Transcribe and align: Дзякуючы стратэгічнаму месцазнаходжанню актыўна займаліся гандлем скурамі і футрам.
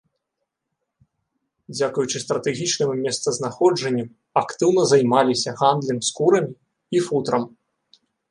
Дзякуючы 1.75 2.21
стратэгічнаму 2.23 2.95
месцазнаходжанню 3.05 4.05
актыўна 4.43 4.81
займаліся 4.95 5.55
гандлем 5.61 5.99
скурамі 6.11 6.51
і 6.99 7.05
футрам. 7.09 7.43